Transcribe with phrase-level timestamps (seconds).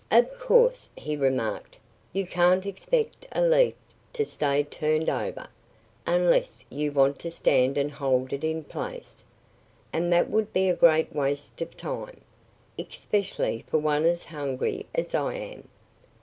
[0.11, 1.77] "Of course," he remarked,
[2.11, 3.75] "you can't expect a leaf
[4.13, 5.45] to stay turned over,
[6.07, 9.23] unless you want to stand and hold it in place.
[9.93, 12.21] And that would be a great waste of time
[12.79, 15.67] especially for one as hungry as I am."